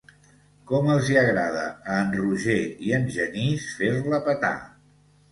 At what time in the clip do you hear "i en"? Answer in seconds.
2.87-3.05